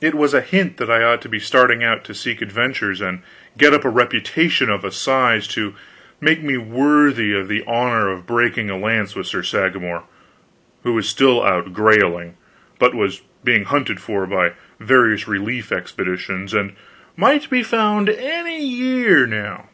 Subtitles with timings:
[0.00, 3.22] It was a hint that I ought to be starting out to seek adventures and
[3.56, 5.74] get up a reputation of a size to
[6.20, 10.04] make me worthy of the honor of breaking a lance with Sir Sagramor,
[10.84, 12.34] who was still out grailing,
[12.78, 16.76] but was being hunted for by various relief expeditions, and
[17.16, 19.68] might be found any year, now.